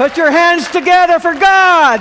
Put 0.00 0.16
your 0.16 0.30
hands 0.30 0.66
together 0.70 1.20
for 1.20 1.34
God. 1.34 2.00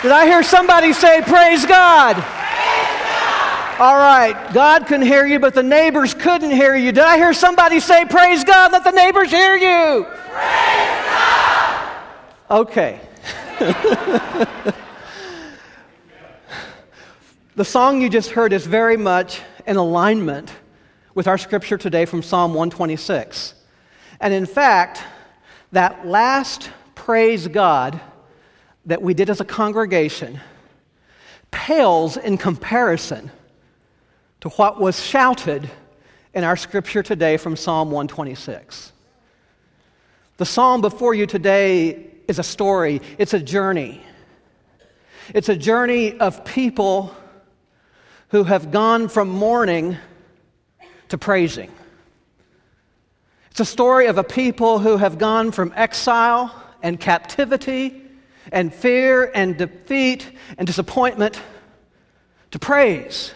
Did 0.00 0.10
I 0.10 0.24
hear 0.24 0.42
somebody 0.42 0.94
say, 0.94 1.20
Praise 1.20 1.66
God? 1.66 2.16
All 3.78 3.94
right, 3.94 4.34
God 4.54 4.86
can 4.86 5.02
hear 5.02 5.26
you, 5.26 5.38
but 5.38 5.52
the 5.52 5.62
neighbors 5.62 6.14
couldn't 6.14 6.50
hear 6.50 6.74
you. 6.74 6.92
Did 6.92 7.04
I 7.04 7.18
hear 7.18 7.34
somebody 7.34 7.78
say, 7.78 8.06
Praise 8.06 8.42
God? 8.42 8.72
Let 8.72 8.84
the 8.84 8.92
neighbors 8.92 9.30
hear 9.30 9.54
you. 9.54 10.04
Praise 10.04 11.04
God. 11.10 11.92
Okay. 12.52 13.00
the 17.54 17.66
song 17.66 18.00
you 18.00 18.08
just 18.08 18.30
heard 18.30 18.54
is 18.54 18.66
very 18.66 18.96
much 18.96 19.42
in 19.66 19.76
alignment 19.76 20.50
with 21.14 21.28
our 21.28 21.36
scripture 21.36 21.76
today 21.76 22.06
from 22.06 22.22
Psalm 22.22 22.54
126. 22.54 23.52
And 24.20 24.32
in 24.32 24.46
fact, 24.46 25.02
that 25.72 26.06
last 26.06 26.70
praise 26.94 27.48
God 27.48 28.00
that 28.86 29.02
we 29.02 29.14
did 29.14 29.30
as 29.30 29.40
a 29.40 29.44
congregation 29.44 30.40
pales 31.50 32.16
in 32.16 32.36
comparison 32.36 33.30
to 34.40 34.48
what 34.50 34.80
was 34.80 35.02
shouted 35.02 35.70
in 36.34 36.44
our 36.44 36.56
scripture 36.56 37.02
today 37.02 37.36
from 37.36 37.56
Psalm 37.56 37.90
126. 37.90 38.92
The 40.36 40.44
psalm 40.44 40.82
before 40.82 41.14
you 41.14 41.26
today 41.26 42.10
is 42.28 42.38
a 42.38 42.42
story, 42.42 43.00
it's 43.18 43.34
a 43.34 43.40
journey. 43.40 44.02
It's 45.34 45.48
a 45.48 45.56
journey 45.56 46.18
of 46.18 46.44
people 46.44 47.16
who 48.28 48.44
have 48.44 48.70
gone 48.70 49.08
from 49.08 49.28
mourning 49.28 49.96
to 51.08 51.18
praising. 51.18 51.72
It's 53.56 53.60
a 53.62 53.72
story 53.72 54.04
of 54.04 54.18
a 54.18 54.22
people 54.22 54.80
who 54.80 54.98
have 54.98 55.16
gone 55.16 55.50
from 55.50 55.72
exile 55.74 56.54
and 56.82 57.00
captivity 57.00 58.02
and 58.52 58.70
fear 58.70 59.32
and 59.34 59.56
defeat 59.56 60.30
and 60.58 60.66
disappointment 60.66 61.40
to 62.50 62.58
praise. 62.58 63.32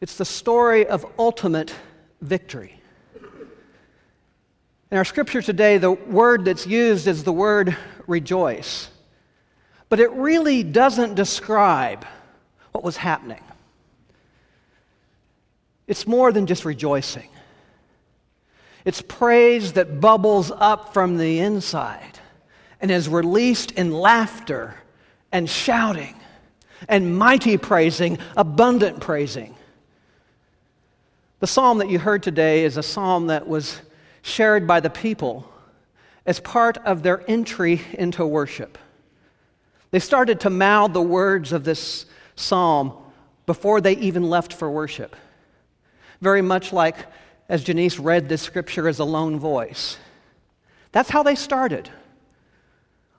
It's 0.00 0.16
the 0.16 0.24
story 0.24 0.88
of 0.88 1.06
ultimate 1.20 1.72
victory. 2.20 2.80
In 4.90 4.98
our 4.98 5.04
scripture 5.04 5.40
today, 5.40 5.78
the 5.78 5.92
word 5.92 6.44
that's 6.44 6.66
used 6.66 7.06
is 7.06 7.22
the 7.22 7.32
word 7.32 7.76
rejoice. 8.08 8.88
But 9.88 10.00
it 10.00 10.10
really 10.10 10.64
doesn't 10.64 11.14
describe 11.14 12.04
what 12.72 12.82
was 12.82 12.96
happening. 12.96 13.44
It's 15.86 16.08
more 16.08 16.32
than 16.32 16.46
just 16.46 16.64
rejoicing, 16.64 17.28
it's 18.84 19.02
praise 19.02 19.74
that 19.74 20.00
bubbles 20.00 20.50
up 20.50 20.92
from 20.92 21.16
the 21.16 21.40
inside 21.40 22.18
and 22.80 22.90
is 22.90 23.08
released 23.08 23.72
in 23.72 23.92
laughter 23.92 24.74
and 25.32 25.48
shouting 25.48 26.16
and 26.88 27.18
mighty 27.18 27.58
praising, 27.58 28.18
abundant 28.36 29.00
praising. 29.00 29.54
The 31.40 31.46
psalm 31.46 31.78
that 31.78 31.90
you 31.90 31.98
heard 31.98 32.22
today 32.22 32.64
is 32.64 32.76
a 32.76 32.82
psalm 32.82 33.28
that 33.28 33.46
was 33.46 33.80
shared 34.22 34.66
by 34.66 34.80
the 34.80 34.90
people 34.90 35.50
as 36.26 36.40
part 36.40 36.78
of 36.78 37.02
their 37.02 37.28
entry 37.28 37.80
into 37.94 38.26
worship. 38.26 38.78
They 39.90 39.98
started 39.98 40.40
to 40.40 40.50
mouth 40.50 40.92
the 40.92 41.02
words 41.02 41.52
of 41.52 41.64
this 41.64 42.06
psalm 42.36 42.96
before 43.46 43.80
they 43.80 43.96
even 43.96 44.30
left 44.30 44.52
for 44.52 44.70
worship. 44.70 45.16
Very 46.20 46.42
much 46.42 46.72
like 46.72 46.96
as 47.50 47.64
Janice 47.64 47.98
read 47.98 48.28
this 48.28 48.42
scripture 48.42 48.86
as 48.86 49.00
a 49.00 49.04
lone 49.04 49.38
voice. 49.38 49.98
That's 50.92 51.10
how 51.10 51.24
they 51.24 51.34
started. 51.34 51.90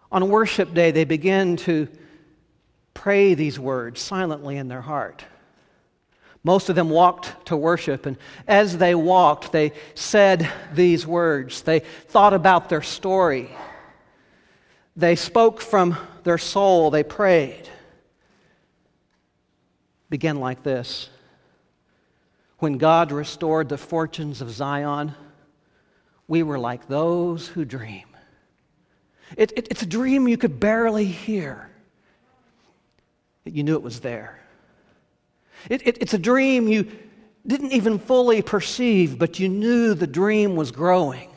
On 0.09 0.29
worship 0.29 0.73
day, 0.73 0.91
they 0.91 1.03
began 1.03 1.57
to 1.57 1.89
pray 2.93 3.33
these 3.33 3.59
words 3.59 3.99
silently 3.99 4.55
in 4.55 4.69
their 4.69 4.81
heart. 4.81 5.25
Most 6.45 6.69
of 6.69 6.75
them 6.77 6.89
walked 6.89 7.45
to 7.47 7.57
worship, 7.57 8.05
and 8.05 8.17
as 8.47 8.77
they 8.77 8.95
walked, 8.95 9.51
they 9.51 9.73
said 9.95 10.49
these 10.73 11.05
words. 11.05 11.63
They 11.63 11.79
thought 11.79 12.33
about 12.33 12.69
their 12.69 12.81
story. 12.81 13.49
They 14.95 15.17
spoke 15.17 15.59
from 15.59 15.97
their 16.23 16.37
soul. 16.37 16.89
They 16.89 17.03
prayed. 17.03 17.67
Begin 20.09 20.39
like 20.39 20.63
this 20.63 21.10
When 22.61 22.77
God 22.77 23.11
restored 23.11 23.69
the 23.69 23.77
fortunes 23.79 24.39
of 24.39 24.51
Zion, 24.51 25.15
we 26.27 26.43
were 26.43 26.59
like 26.59 26.87
those 26.87 27.47
who 27.47 27.65
dream. 27.65 28.05
It, 29.35 29.51
it, 29.57 29.67
it's 29.71 29.81
a 29.81 29.87
dream 29.87 30.27
you 30.27 30.37
could 30.37 30.59
barely 30.59 31.05
hear, 31.05 31.71
you 33.45 33.63
knew 33.63 33.73
it 33.73 33.81
was 33.81 34.01
there. 34.01 34.39
It, 35.71 35.87
it, 35.87 35.97
it's 36.01 36.13
a 36.13 36.19
dream 36.19 36.67
you 36.67 36.91
didn't 37.47 37.71
even 37.71 37.97
fully 37.97 38.43
perceive, 38.43 39.17
but 39.17 39.39
you 39.39 39.49
knew 39.49 39.95
the 39.95 40.05
dream 40.05 40.55
was 40.55 40.69
growing. 40.69 41.31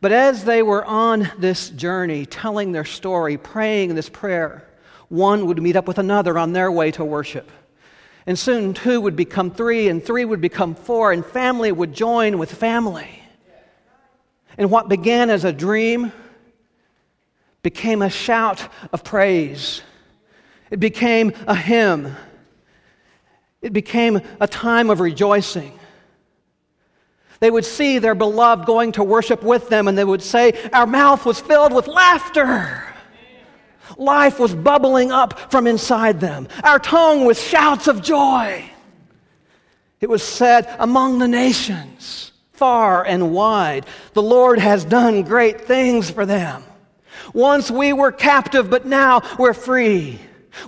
But 0.00 0.12
as 0.12 0.46
they 0.46 0.62
were 0.62 0.86
on 0.86 1.30
this 1.36 1.68
journey, 1.68 2.24
telling 2.24 2.72
their 2.72 2.86
story, 2.86 3.36
praying 3.36 3.94
this 3.94 4.08
prayer, 4.08 4.66
one 5.10 5.44
would 5.44 5.62
meet 5.62 5.76
up 5.76 5.86
with 5.86 5.98
another 5.98 6.38
on 6.38 6.54
their 6.54 6.72
way 6.72 6.92
to 6.92 7.04
worship. 7.04 7.50
And 8.26 8.38
soon 8.38 8.74
two 8.74 9.00
would 9.00 9.16
become 9.16 9.50
three, 9.50 9.88
and 9.88 10.04
three 10.04 10.24
would 10.24 10.40
become 10.40 10.74
four, 10.74 11.12
and 11.12 11.24
family 11.24 11.72
would 11.72 11.92
join 11.92 12.38
with 12.38 12.52
family. 12.52 13.08
And 14.56 14.70
what 14.70 14.88
began 14.88 15.30
as 15.30 15.44
a 15.44 15.52
dream 15.52 16.12
became 17.62 18.02
a 18.02 18.10
shout 18.10 18.68
of 18.92 19.02
praise. 19.02 19.82
It 20.70 20.78
became 20.78 21.32
a 21.46 21.54
hymn. 21.54 22.14
It 23.60 23.72
became 23.72 24.20
a 24.40 24.46
time 24.46 24.90
of 24.90 25.00
rejoicing. 25.00 25.78
They 27.40 27.50
would 27.50 27.64
see 27.64 27.98
their 27.98 28.14
beloved 28.14 28.66
going 28.66 28.92
to 28.92 29.04
worship 29.04 29.42
with 29.42 29.68
them, 29.68 29.88
and 29.88 29.98
they 29.98 30.04
would 30.04 30.22
say, 30.22 30.68
Our 30.72 30.86
mouth 30.86 31.26
was 31.26 31.40
filled 31.40 31.72
with 31.72 31.88
laughter. 31.88 32.91
Life 33.96 34.38
was 34.38 34.54
bubbling 34.54 35.12
up 35.12 35.50
from 35.50 35.66
inside 35.66 36.20
them. 36.20 36.48
Our 36.64 36.78
tongue 36.78 37.24
with 37.24 37.38
shouts 37.38 37.88
of 37.88 38.02
joy. 38.02 38.64
It 40.00 40.08
was 40.08 40.22
said 40.22 40.74
among 40.78 41.18
the 41.18 41.28
nations, 41.28 42.32
far 42.52 43.04
and 43.04 43.32
wide, 43.32 43.86
the 44.14 44.22
Lord 44.22 44.58
has 44.58 44.84
done 44.84 45.22
great 45.22 45.60
things 45.60 46.10
for 46.10 46.26
them. 46.26 46.64
Once 47.32 47.70
we 47.70 47.92
were 47.92 48.12
captive, 48.12 48.68
but 48.68 48.84
now 48.84 49.22
we're 49.38 49.54
free. 49.54 50.18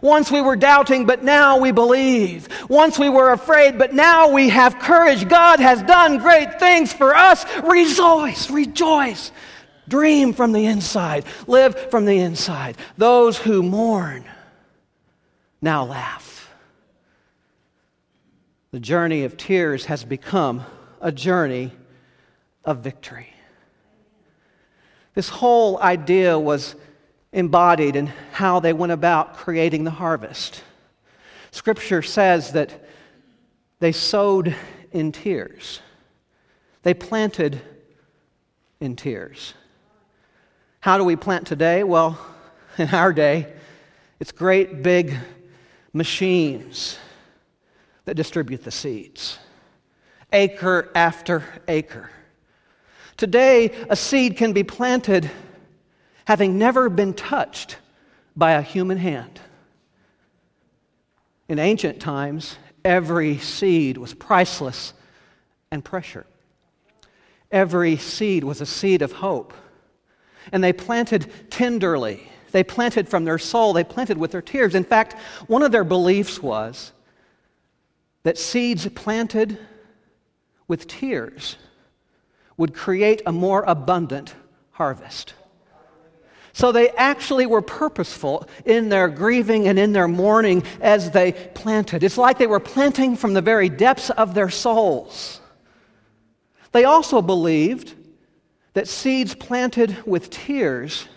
Once 0.01 0.31
we 0.31 0.41
were 0.41 0.57
doubting, 0.57 1.05
but 1.05 1.23
now 1.23 1.59
we 1.59 1.71
believe. 1.73 2.49
Once 2.71 2.99
we 2.99 3.09
were 3.09 3.33
afraid, 3.33 3.79
but 3.79 3.93
now 3.93 4.29
we 4.29 4.49
have 4.49 4.79
courage. 4.79 5.29
God 5.29 5.61
has 5.61 5.83
done 5.83 6.19
great 6.19 6.59
things 6.59 6.93
for 6.93 7.15
us. 7.15 7.45
Rejoice, 7.63 8.51
rejoice. 8.51 9.31
Dream 9.89 10.33
from 10.33 10.53
the 10.53 10.67
inside, 10.67 11.25
live 11.47 11.91
from 11.91 12.05
the 12.05 12.19
inside. 12.19 12.77
Those 12.97 13.37
who 13.39 13.63
mourn 13.63 14.25
now 15.61 15.85
laugh. 15.85 16.53
The 18.71 18.81
journey 18.81 19.25
of 19.25 19.37
tears 19.37 19.85
has 19.87 20.05
become 20.05 20.65
a 21.01 21.13
journey 21.13 21.71
of 22.65 22.79
victory. 22.79 23.29
This 25.15 25.29
whole 25.29 25.81
idea 25.81 26.39
was 26.39 26.75
embodied 27.33 27.95
in 27.95 28.07
how 28.33 28.61
they 28.61 28.73
went 28.73 28.93
about 28.93 29.37
creating 29.37 29.85
the 29.85 29.91
harvest. 29.91 30.63
Scripture 31.51 32.03
says 32.03 32.53
that 32.53 32.85
they 33.81 33.93
sowed 33.93 34.57
in 34.93 35.13
tears, 35.13 35.81
they 36.83 36.95
planted 36.95 37.61
in 38.81 38.97
tears. 38.97 39.55
How 40.85 40.99
do 40.99 41.05
we 41.05 41.17
plant 41.17 41.47
today? 41.47 41.83
Well, 41.83 42.19
in 42.77 42.91
our 42.91 43.15
day, 43.15 43.51
it's 44.21 44.33
great 44.33 44.83
big 44.83 45.17
machines 45.95 46.99
that 48.05 48.17
distribute 48.17 48.65
the 48.65 48.71
seeds, 48.71 49.39
acre 50.31 50.91
after 50.95 51.43
acre. 51.69 52.11
Today, 53.17 53.71
a 53.89 53.97
seed 53.97 54.37
can 54.37 54.53
be 54.53 54.63
planted 54.63 55.31
having 56.27 56.59
never 56.59 56.91
been 56.91 57.15
touched 57.15 57.79
by 58.37 58.53
a 58.53 58.61
human 58.61 58.99
hand. 58.99 59.41
In 61.49 61.59
ancient 61.59 61.99
times, 61.99 62.59
every 62.85 63.39
seed 63.39 63.97
was 63.97 64.13
priceless 64.13 64.93
and 65.71 65.83
precious. 65.83 66.27
Every 67.51 67.97
seed 67.97 68.45
was 68.45 68.61
a 68.61 68.67
seed 68.67 69.01
of 69.01 69.13
hope. 69.13 69.55
And 70.53 70.63
they 70.63 70.73
planted 70.73 71.31
tenderly. 71.51 72.29
They 72.53 72.65
planted 72.65 73.09
from 73.09 73.25
their 73.25 73.39
soul. 73.39 73.73
They 73.73 73.85
planted 73.85 74.19
with 74.19 74.31
their 74.31 74.43
tears. 74.43 74.75
In 74.75 74.85
fact, 74.85 75.15
one 75.49 75.63
of 75.63 75.73
their 75.73 75.85
beliefs 75.85 76.43
was 76.43 76.93
that 78.23 78.39
seeds 78.39 78.89
planted 78.89 79.59
with 80.69 80.87
tears 80.87 81.57
would 82.57 82.75
create 82.75 83.23
a 83.27 83.33
more 83.33 83.65
abundant 83.67 84.35
harvest. 84.71 85.35
So 86.53 86.71
they 86.71 86.91
actually 86.91 87.47
were 87.47 87.63
purposeful 87.63 88.49
in 88.65 88.89
their 88.89 89.09
grieving 89.09 89.67
and 89.67 89.77
in 89.77 89.93
their 89.93 90.07
mourning 90.07 90.63
as 90.81 91.11
they 91.11 91.33
planted. 91.33 92.05
It's 92.05 92.17
like 92.17 92.39
they 92.39 92.47
were 92.47 92.61
planting 92.61 93.17
from 93.17 93.35
the 93.35 93.43
very 93.43 93.69
depths 93.69 94.11
of 94.11 94.35
their 94.35 94.51
souls. 94.51 95.41
They 96.71 96.85
also 96.85 97.21
believed 97.21 97.95
that 98.75 98.89
seeds 98.89 99.35
planted 99.35 99.97
with 100.07 100.31
tears 100.31 101.09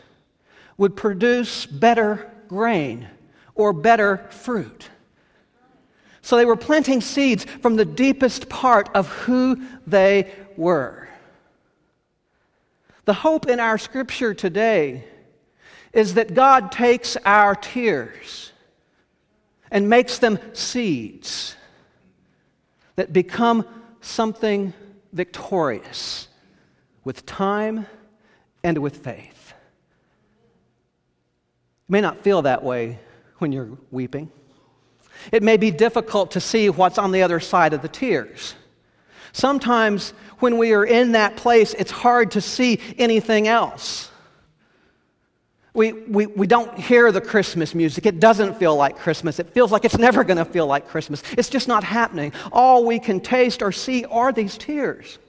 would 0.77 0.95
produce 0.95 1.65
better 1.65 2.31
grain 2.47 3.07
or 3.55 3.73
better 3.73 4.27
fruit. 4.29 4.89
So 6.21 6.37
they 6.37 6.45
were 6.45 6.55
planting 6.55 7.01
seeds 7.01 7.45
from 7.61 7.75
the 7.75 7.85
deepest 7.85 8.47
part 8.49 8.89
of 8.93 9.07
who 9.07 9.61
they 9.85 10.31
were. 10.55 11.07
The 13.05 13.13
hope 13.13 13.47
in 13.47 13.59
our 13.59 13.77
scripture 13.77 14.33
today 14.33 15.05
is 15.93 16.15
that 16.15 16.33
God 16.33 16.71
takes 16.71 17.17
our 17.25 17.55
tears 17.55 18.51
and 19.71 19.89
makes 19.89 20.19
them 20.19 20.37
seeds 20.53 21.55
that 22.97 23.13
become 23.13 23.65
something 24.01 24.73
victorious 25.13 26.27
with 27.07 27.25
time 27.25 27.85
and 28.65 28.79
with 28.79 28.97
faith. 28.97 29.53
You 31.87 31.93
may 31.93 32.01
not 32.01 32.21
feel 32.21 32.41
that 32.41 32.65
way 32.65 32.99
when 33.37 33.53
you're 33.53 33.77
weeping. 33.91 34.29
It 35.31 35.41
may 35.41 35.55
be 35.55 35.71
difficult 35.71 36.31
to 36.31 36.41
see 36.41 36.69
what's 36.69 36.97
on 36.97 37.13
the 37.13 37.21
other 37.21 37.39
side 37.39 37.71
of 37.71 37.81
the 37.81 37.87
tears. 37.87 38.55
Sometimes 39.31 40.09
when 40.39 40.57
we 40.57 40.73
are 40.73 40.83
in 40.83 41.13
that 41.13 41.37
place, 41.37 41.73
it's 41.75 41.91
hard 41.91 42.31
to 42.31 42.41
see 42.41 42.81
anything 42.97 43.47
else. 43.47 44.11
We, 45.73 45.93
we, 45.93 46.25
we 46.25 46.45
don't 46.45 46.77
hear 46.77 47.13
the 47.13 47.21
Christmas 47.21 47.73
music. 47.73 48.05
It 48.05 48.19
doesn't 48.19 48.57
feel 48.57 48.75
like 48.75 48.97
Christmas. 48.97 49.39
It 49.39 49.53
feels 49.53 49.71
like 49.71 49.85
it's 49.85 49.97
never 49.97 50.25
going 50.25 50.39
to 50.39 50.45
feel 50.45 50.67
like 50.67 50.89
Christmas. 50.89 51.23
It's 51.37 51.47
just 51.47 51.69
not 51.69 51.85
happening. 51.85 52.33
All 52.51 52.83
we 52.83 52.99
can 52.99 53.21
taste 53.21 53.61
or 53.61 53.71
see 53.71 54.03
are 54.03 54.33
these 54.33 54.57
tears. 54.57 55.19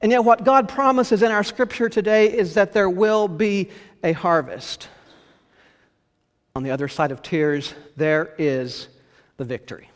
And 0.00 0.12
yet, 0.12 0.24
what 0.24 0.44
God 0.44 0.68
promises 0.68 1.22
in 1.22 1.32
our 1.32 1.44
scripture 1.44 1.88
today 1.88 2.26
is 2.32 2.54
that 2.54 2.72
there 2.72 2.90
will 2.90 3.28
be 3.28 3.70
a 4.04 4.12
harvest. 4.12 4.88
On 6.54 6.62
the 6.62 6.70
other 6.70 6.88
side 6.88 7.12
of 7.12 7.22
tears, 7.22 7.74
there 7.96 8.34
is 8.38 8.88
the 9.36 9.44
victory. 9.44 9.90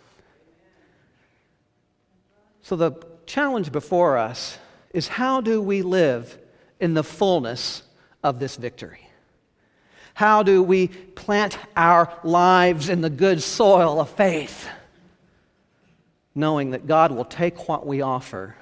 So, 2.62 2.76
the 2.76 2.92
challenge 3.26 3.72
before 3.72 4.16
us 4.16 4.58
is 4.94 5.06
how 5.06 5.40
do 5.40 5.60
we 5.60 5.82
live 5.82 6.38
in 6.80 6.94
the 6.94 7.04
fullness 7.04 7.82
of 8.22 8.38
this 8.38 8.56
victory? 8.56 9.06
How 10.14 10.42
do 10.42 10.62
we 10.62 10.88
plant 10.88 11.58
our 11.76 12.12
lives 12.24 12.88
in 12.88 13.00
the 13.00 13.10
good 13.10 13.42
soil 13.42 14.00
of 14.00 14.10
faith, 14.10 14.68
knowing 16.34 16.70
that 16.70 16.86
God 16.86 17.12
will 17.12 17.24
take 17.24 17.68
what 17.68 17.86
we 17.86 18.02
offer 18.02 18.56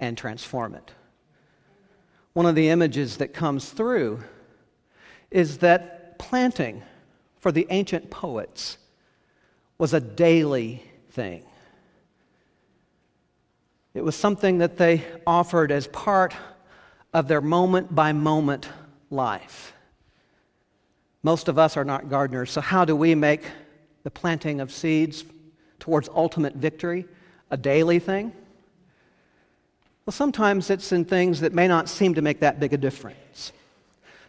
and 0.00 0.18
transform 0.18 0.74
it? 0.74 0.90
One 2.32 2.46
of 2.46 2.54
the 2.54 2.68
images 2.68 3.18
that 3.18 3.32
comes 3.32 3.70
through 3.70 4.20
is 5.30 5.58
that 5.58 6.18
planting 6.18 6.82
for 7.38 7.52
the 7.52 7.66
ancient 7.70 8.10
poets 8.10 8.78
was 9.78 9.94
a 9.94 10.00
daily 10.00 10.82
thing. 11.10 11.42
It 13.94 14.04
was 14.04 14.14
something 14.14 14.58
that 14.58 14.76
they 14.76 15.04
offered 15.26 15.72
as 15.72 15.86
part 15.88 16.34
of 17.12 17.28
their 17.28 17.40
moment 17.40 17.94
by 17.94 18.12
moment 18.12 18.68
life. 19.10 19.72
Most 21.22 21.48
of 21.48 21.58
us 21.58 21.76
are 21.76 21.84
not 21.84 22.08
gardeners, 22.08 22.50
so 22.50 22.60
how 22.60 22.84
do 22.84 22.94
we 22.94 23.14
make 23.14 23.42
the 24.04 24.10
planting 24.10 24.60
of 24.60 24.72
seeds 24.72 25.24
towards 25.78 26.08
ultimate 26.14 26.54
victory 26.54 27.06
a 27.50 27.56
daily 27.56 27.98
thing? 27.98 28.32
Well, 30.06 30.12
sometimes 30.12 30.70
it's 30.70 30.92
in 30.92 31.04
things 31.04 31.40
that 31.40 31.52
may 31.52 31.68
not 31.68 31.88
seem 31.88 32.14
to 32.14 32.22
make 32.22 32.40
that 32.40 32.58
big 32.58 32.72
a 32.72 32.78
difference. 32.78 33.52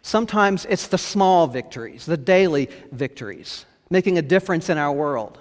Sometimes 0.02 0.66
it's 0.66 0.88
the 0.88 0.98
small 0.98 1.46
victories, 1.46 2.06
the 2.06 2.16
daily 2.16 2.68
victories, 2.90 3.64
making 3.88 4.18
a 4.18 4.22
difference 4.22 4.68
in 4.68 4.78
our 4.78 4.92
world. 4.92 5.38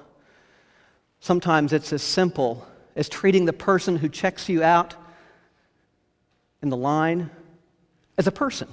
Sometimes 1.20 1.74
it's 1.74 1.94
as 1.94 2.02
simple 2.02 2.66
as 2.96 3.10
treating 3.10 3.46
the 3.46 3.54
person 3.54 3.96
who 3.96 4.10
checks 4.10 4.50
you 4.50 4.64
out 4.64 4.96
in 6.62 6.70
the 6.70 6.78
line 6.78 7.30
as 8.18 8.28
a 8.28 8.32
person. 8.32 8.68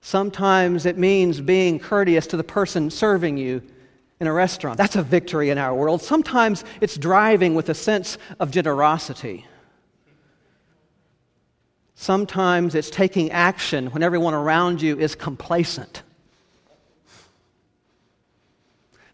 Sometimes 0.00 0.86
it 0.86 0.96
means 0.96 1.40
being 1.40 1.78
courteous 1.78 2.26
to 2.28 2.36
the 2.36 2.44
person 2.44 2.90
serving 2.90 3.36
you 3.36 3.62
in 4.20 4.26
a 4.26 4.32
restaurant. 4.32 4.76
That's 4.76 4.96
a 4.96 5.02
victory 5.02 5.48
in 5.48 5.58
our 5.58 5.74
world. 5.74 6.02
Sometimes 6.02 6.62
it's 6.80 6.96
driving 6.96 7.54
with 7.54 7.70
a 7.70 7.74
sense 7.74 8.18
of 8.38 8.50
generosity. 8.50 9.46
Sometimes 11.94 12.74
it's 12.74 12.90
taking 12.90 13.30
action 13.30 13.86
when 13.88 14.02
everyone 14.02 14.34
around 14.34 14.82
you 14.82 14.98
is 14.98 15.14
complacent. 15.14 16.02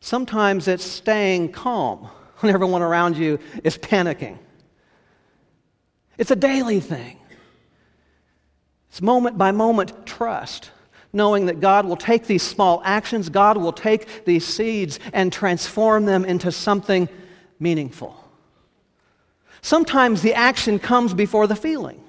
Sometimes 0.00 0.68
it's 0.68 0.84
staying 0.84 1.52
calm 1.52 2.08
when 2.38 2.52
everyone 2.52 2.82
around 2.82 3.16
you 3.16 3.38
is 3.64 3.78
panicking. 3.78 4.38
It's 6.18 6.30
a 6.30 6.36
daily 6.36 6.80
thing. 6.80 7.18
It's 8.88 9.02
moment 9.02 9.36
by 9.36 9.52
moment 9.52 10.06
trust, 10.06 10.70
knowing 11.16 11.46
that 11.46 11.58
God 11.60 11.86
will 11.86 11.96
take 11.96 12.26
these 12.26 12.42
small 12.42 12.82
actions, 12.84 13.28
God 13.28 13.56
will 13.56 13.72
take 13.72 14.24
these 14.24 14.46
seeds 14.46 15.00
and 15.12 15.32
transform 15.32 16.04
them 16.04 16.24
into 16.24 16.52
something 16.52 17.08
meaningful. 17.58 18.22
Sometimes 19.62 20.22
the 20.22 20.34
action 20.34 20.78
comes 20.78 21.14
before 21.14 21.46
the 21.46 21.56
feeling. 21.56 22.00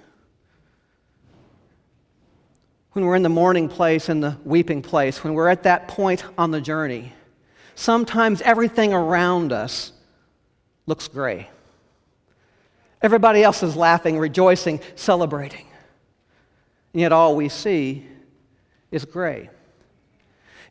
When 2.92 3.06
we're 3.06 3.16
in 3.16 3.24
the 3.24 3.30
mourning 3.30 3.70
place 3.70 4.10
and 4.10 4.22
the 4.22 4.38
weeping 4.44 4.82
place, 4.82 5.24
when 5.24 5.34
we're 5.34 5.48
at 5.48 5.64
that 5.64 5.88
point 5.88 6.24
on 6.38 6.52
the 6.52 6.62
journey, 6.62 7.14
sometimes 7.76 8.42
everything 8.42 8.94
around 8.94 9.54
us 9.54 9.94
looks 10.86 11.08
gray. 11.08 11.50
Everybody 13.02 13.44
else 13.44 13.64
is 13.64 13.76
laughing, 13.76 14.18
rejoicing, 14.18 14.82
celebrating. 14.96 15.66
And 16.94 17.02
yet 17.02 17.12
all 17.12 17.36
we 17.36 17.50
see 17.50 18.06
is 18.92 19.06
gray. 19.06 19.50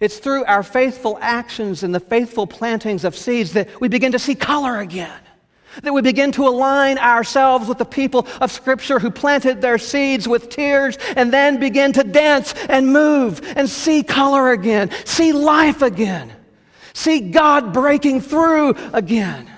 It's 0.00 0.18
through 0.18 0.44
our 0.44 0.62
faithful 0.62 1.18
actions 1.20 1.82
and 1.82 1.94
the 1.94 2.00
faithful 2.00 2.46
plantings 2.46 3.04
of 3.04 3.16
seeds 3.16 3.54
that 3.54 3.80
we 3.80 3.88
begin 3.88 4.12
to 4.12 4.18
see 4.18 4.35
color 4.35 4.78
again. 4.78 5.20
That 5.82 5.92
we 5.92 6.00
begin 6.00 6.32
to 6.32 6.46
align 6.46 6.99
ourselves 6.99 7.68
with 7.68 7.78
the 7.78 7.85
people 7.85 8.26
of 8.40 8.50
Scripture 8.50 8.99
who 8.99 9.11
planted 9.11 9.61
their 9.61 9.78
seeds 9.78 10.26
with 10.26 10.49
tears 10.49 10.96
and 11.16 11.32
then 11.32 11.61
begin 11.61 11.92
to 11.94 12.04
dance 12.04 12.54
and 12.68 12.92
move 12.92 13.40
and 13.56 13.68
see 13.68 14.02
color 14.02 14.52
again, 14.52 14.90
see 15.04 15.32
life 15.32 15.82
again, 15.82 16.32
see 16.94 17.20
God 17.30 17.75
breaking 17.75 18.23
through 18.23 18.75
again. 18.94 19.50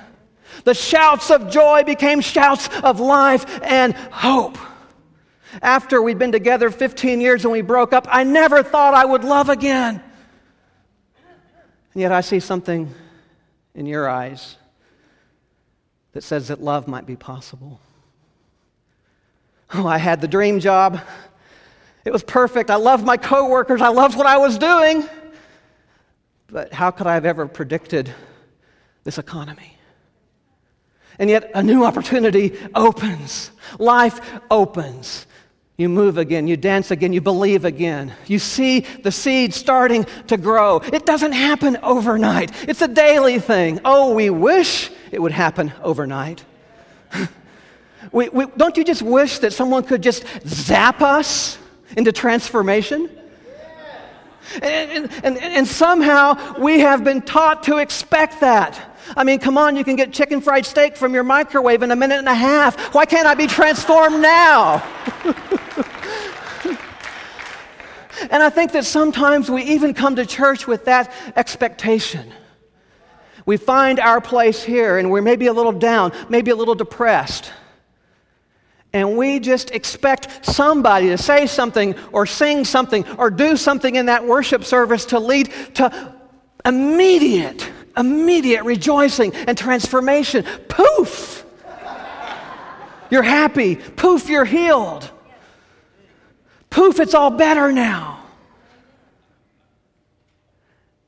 The 0.65 0.75
shouts 0.75 1.31
of 1.31 1.50
joy 1.50 1.85
became 1.85 2.21
shouts 2.21 2.69
of 2.83 2.99
life 3.00 3.61
and 3.62 3.95
hope. 3.95 4.59
After 5.62 6.02
we'd 6.02 6.19
been 6.19 6.33
together 6.33 6.71
15 6.71 7.21
years 7.21 7.45
and 7.45 7.52
we 7.52 7.62
broke 7.62 7.93
up, 7.93 8.07
I 8.11 8.25
never 8.25 8.62
thought 8.62 8.95
I 8.95 9.05
would 9.05 9.25
love 9.25 9.49
again. 9.49 10.02
And 11.95 12.02
yet 12.02 12.12
I 12.12 12.21
see 12.21 12.40
something 12.40 12.93
in 13.75 13.87
your 13.87 14.09
eyes 14.09 14.57
that 16.12 16.23
says 16.23 16.49
that 16.49 16.62
love 16.62 16.88
might 16.88 17.07
be 17.07 17.17
possible. 17.17 17.81
Oh, 19.75 19.87
I 19.87 19.99
had 19.99 20.21
the 20.21 20.28
dream 20.28 20.61
job. 20.61 21.00
It 22.05 22.12
was 22.12 22.23
perfect. 22.23 22.71
I 22.71 22.76
loved 22.76 23.05
my 23.05 23.17
coworkers. 23.17 23.83
I 23.83 23.88
loved 23.88 24.17
what 24.17 24.26
I 24.26 24.38
was 24.38 24.59
doing. 24.59 25.09
But 26.47 26.73
how 26.73 26.90
could 26.90 27.07
I 27.07 27.14
have 27.14 27.26
ever 27.26 27.47
predicted 27.47 28.12
this 29.05 29.19
economy? 29.19 29.76
And 31.19 31.28
yet 31.28 31.50
a 31.55 31.62
new 31.62 31.85
opportunity 31.85 32.57
opens. 32.75 33.50
Life 33.78 34.21
opens. 34.50 35.26
You 35.78 35.88
move 35.88 36.18
again, 36.18 36.49
you 36.49 36.56
dance 36.56 36.90
again, 36.90 37.12
you 37.12 37.20
believe 37.20 37.64
again. 37.64 38.12
You 38.26 38.40
see 38.40 38.80
the 38.80 39.12
seed 39.12 39.54
starting 39.54 40.06
to 40.26 40.37
grow. 40.37 40.78
It 40.78 41.06
doesn't 41.06 41.30
happen 41.30 41.76
overnight, 41.85 42.50
it's 42.68 42.82
a 42.82 42.88
daily 42.88 43.38
thing. 43.38 43.78
Oh, 43.85 44.12
we 44.12 44.28
wish 44.28 44.90
it 45.12 45.23
would 45.23 45.30
happen 45.30 45.73
overnight. 45.80 46.44
we, 48.12 48.28
we, 48.28 48.47
don't 48.56 48.76
you 48.76 48.82
just 48.82 49.02
wish 49.02 49.38
that 49.38 49.52
someone 49.52 49.85
could 49.85 50.02
just 50.02 50.25
zap 50.44 51.00
us 51.00 51.58
into 51.97 52.11
transformation? 52.11 53.08
And, 54.61 55.12
and, 55.23 55.38
and, 55.38 55.68
somehow 55.68 56.58
we 56.58 56.80
have 56.80 57.04
been 57.04 57.23
taught 57.23 57.62
to 57.64 57.76
expect 57.76 58.40
that. 58.40 58.99
I 59.16 59.23
mean, 59.23 59.38
come 59.38 59.56
on, 59.58 59.76
you 59.76 59.85
can 59.85 59.94
get 59.94 60.12
chicken 60.12 60.40
fried 60.40 60.66
steak 60.66 60.97
from 60.97 61.14
your 61.14 61.23
microwave 61.23 61.82
in 61.82 61.90
a 61.92 61.97
minute 61.97 62.18
and 62.18 62.28
a 62.28 62.35
half. 62.35 62.94
Why 62.94 63.04
can't 63.04 63.28
I 63.28 63.35
be 63.35 63.47
transformed 63.47 64.20
now? 64.20 64.82
and 68.31 68.43
I 68.43 68.51
think 68.51 68.73
that 68.73 68.85
sometimes 68.85 69.51
we 69.51 69.63
even 69.63 69.95
come 69.95 70.17
to 70.17 70.27
church 70.27 70.67
with 70.67 70.85
that 70.87 71.13
expectation. 71.37 72.33
We 73.47 73.57
find 73.57 73.99
our 73.99 74.21
place 74.21 74.63
here 74.63 74.99
and 74.99 75.11
we're 75.11 75.23
maybe 75.23 75.47
a 75.47 75.53
little 75.53 75.73
down, 75.73 76.13
maybe 76.29 76.51
a 76.51 76.57
little 76.57 76.75
depressed. 76.75 77.53
And 78.93 79.17
we 79.17 79.39
just 79.39 79.71
expect 79.71 80.45
somebody 80.45 81.09
to 81.09 81.19
say 81.19 81.47
something 81.47 81.95
or 82.13 82.27
sing 82.27 82.65
something 82.65 83.07
or 83.17 83.31
do 83.31 83.57
something 83.57 83.97
in 83.97 84.07
that 84.07 84.27
worship 84.27 84.65
service 84.65 85.07
to 85.07 85.19
lead 85.19 85.53
to 85.75 86.15
immediate, 86.65 87.71
immediate 87.97 88.65
rejoicing 88.65 89.35
and 89.35 89.57
transformation. 89.57 90.45
Poof! 90.69 91.45
You're 93.11 93.23
happy. 93.23 93.77
Poof, 93.77 94.29
you're 94.29 94.45
healed. 94.45 95.11
Poof, 96.71 97.01
it's 97.01 97.15
all 97.15 97.31
better 97.31 97.73
now. 97.73 98.23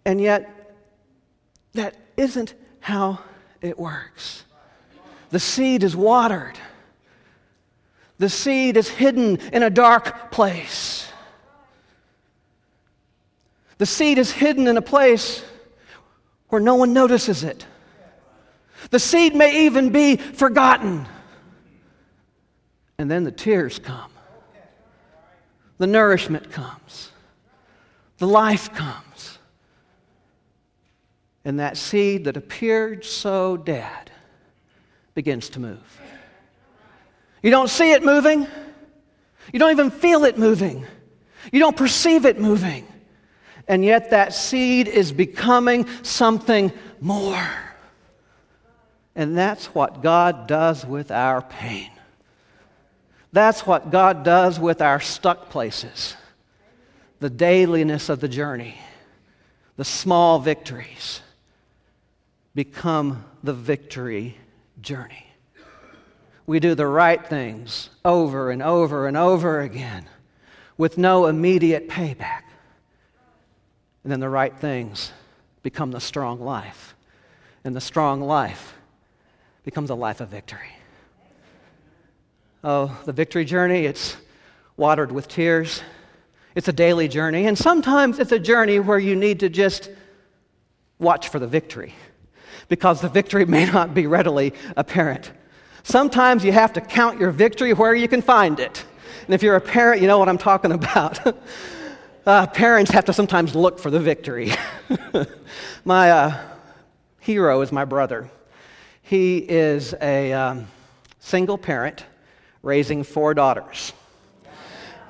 And 0.05 0.21
yet, 0.21 0.75
that 1.75 1.97
isn't 2.17 2.55
how 2.81 3.21
it 3.61 3.79
works. 3.79 4.45
The 5.31 5.39
seed 5.39 5.85
is 5.85 5.95
watered, 5.95 6.59
the 8.19 8.29
seed 8.29 8.77
is 8.77 8.89
hidden 8.89 9.37
in 9.53 9.63
a 9.63 9.71
dark 9.71 10.31
place. 10.31 11.07
The 13.79 13.87
seed 13.87 14.19
is 14.19 14.31
hidden 14.31 14.67
in 14.67 14.77
a 14.77 14.83
place 14.83 15.43
where 16.51 16.61
no 16.61 16.75
one 16.75 16.93
notices 16.93 17.45
it. 17.45 17.65
The 18.91 18.99
seed 18.99 19.35
may 19.35 19.65
even 19.65 19.91
be 19.91 20.17
forgotten. 20.17 21.07
And 22.99 23.11
then 23.11 23.25
the 23.25 23.33
tears 23.33 23.79
come, 23.79 24.10
the 25.81 25.87
nourishment 25.87 26.53
comes, 26.53 27.11
the 28.19 28.27
life 28.27 28.73
comes. 28.73 29.39
And 31.43 31.59
that 31.59 31.79
seed 31.79 32.27
that 32.27 32.37
appeared 32.37 33.03
so 33.05 33.57
dead 33.57 34.11
begins 35.15 35.49
to 35.51 35.59
move. 35.59 36.01
You 37.43 37.51
don't 37.51 37.71
see 37.71 37.93
it 37.93 38.05
moving, 38.05 38.47
you 39.53 39.59
don't 39.59 39.71
even 39.71 39.91
feel 39.91 40.25
it 40.25 40.37
moving, 40.37 40.87
you 41.51 41.59
don't 41.59 41.77
perceive 41.77 42.27
it 42.27 42.39
moving 42.39 42.87
and 43.71 43.85
yet 43.85 44.11
that 44.11 44.35
seed 44.35 44.89
is 44.89 45.13
becoming 45.13 45.87
something 46.03 46.73
more. 47.01 47.49
And 49.15 49.39
that's 49.39 49.67
what 49.67 50.03
God 50.03 50.49
does 50.49 50.85
with 50.85 51.13
our 51.13 51.41
pain. 51.41 51.91
That's 53.33 53.67
what 53.67 53.91
God 53.91 54.25
does 54.25 54.59
with 54.59 54.83
our 54.83 55.01
stuck 55.01 55.51
places. 55.51 56.17
The 57.21 57.31
dailiness 57.31 58.09
of 58.09 58.21
the 58.21 58.29
journey, 58.29 58.79
the 59.77 59.85
small 59.85 60.39
victories 60.39 61.21
become 62.55 63.25
the 63.43 63.53
victory 63.53 64.37
journey. 64.81 65.27
We 66.47 66.59
do 66.59 66.75
the 66.75 66.87
right 66.87 67.25
things 67.25 67.91
over 68.05 68.51
and 68.51 68.63
over 68.63 69.07
and 69.07 69.17
over 69.17 69.61
again 69.61 70.07
with 70.77 70.99
no 70.99 71.27
immediate 71.27 71.89
payback. 71.89 72.43
And 74.03 74.11
then 74.11 74.19
the 74.19 74.29
right 74.29 74.57
things 74.59 75.13
become 75.63 75.93
the 75.93 76.01
strong 76.01 76.41
life. 76.41 76.97
And 77.63 77.77
the 77.77 77.81
strong 77.81 78.23
life 78.23 78.75
becomes 79.63 79.91
a 79.91 79.95
life 79.95 80.21
of 80.21 80.29
victory. 80.29 80.80
Oh, 82.63 82.99
the 83.07 83.13
victory 83.13 83.47
journey, 83.47 83.87
it's 83.87 84.19
watered 84.77 85.13
with 85.13 85.29
tears. 85.29 85.83
It's 86.55 86.69
a 86.69 86.73
daily 86.73 87.09
journey. 87.09 87.47
And 87.47 87.57
sometimes 87.57 88.19
it's 88.19 88.33
a 88.33 88.39
journey 88.39 88.79
where 88.79 88.99
you 88.99 89.17
need 89.17 89.41
to 89.41 89.49
just 89.49 89.91
watch 90.99 91.29
for 91.29 91.39
the 91.39 91.47
victory 91.47 91.95
because 92.69 93.01
the 93.01 93.09
victory 93.09 93.45
may 93.47 93.65
not 93.65 93.95
be 93.95 94.07
readily 94.07 94.53
apparent. 94.77 95.33
Sometimes 95.85 96.45
you 96.45 96.53
have 96.53 96.75
to 96.75 96.83
count 96.83 97.19
your 97.19 97.31
victory 97.31 97.73
where 97.73 97.95
you 97.95 98.09
can 98.09 98.21
find 98.21 98.61
it. 98.61 98.85
And 99.25 99.35
if 99.35 99.43
you're 99.43 99.57
a 99.57 99.61
parent, 99.61 100.03
you 100.03 100.09
know 100.09 100.19
what 100.19 100.29
I'm 100.29 100.39
talking 100.39 100.73
about. 100.73 101.37
Uh, 102.27 102.47
parents 102.47 102.91
have 102.91 103.07
to 103.07 103.15
sometimes 103.15 103.55
look 103.55 103.79
for 103.79 103.91
the 103.91 103.99
victory. 103.99 104.53
my 105.87 106.11
uh, 106.11 106.39
hero 107.19 107.63
is 107.63 107.73
my 107.73 107.85
brother. 107.87 108.31
He 109.01 109.39
is 109.39 109.95
a 110.03 110.31
um, 110.35 110.67
single 111.19 111.57
parent 111.57 112.05
raising 112.63 113.03
four 113.03 113.35
daughters. 113.35 113.93